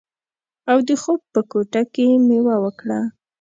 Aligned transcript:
او 0.71 0.77
د 0.87 0.89
خوب 1.01 1.21
په 1.33 1.41
کوټه 1.51 1.81
کې 1.93 2.03
یې 2.11 2.17
میوه 2.27 2.55
وکړه 2.63 2.99